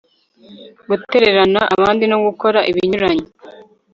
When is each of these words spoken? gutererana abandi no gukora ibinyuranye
gutererana 0.89 1.61
abandi 1.75 2.03
no 2.11 2.17
gukora 2.25 2.59
ibinyuranye 2.69 3.27